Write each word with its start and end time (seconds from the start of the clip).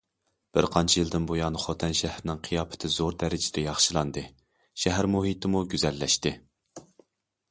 بىر 0.57 0.67
قانچە 0.75 0.95
يىلدىن 0.99 1.25
بۇيان 1.31 1.57
خوتەن 1.63 1.91
شەھىرىنىڭ 1.99 2.39
قىياپىتى 2.47 2.91
زور 2.95 3.17
دەرىجىدە 3.23 3.65
ياخشىلاندى، 3.65 4.23
شەھەر 4.85 5.09
مۇھىتىمۇ 5.17 5.61
گۈزەللەشتى. 5.75 6.33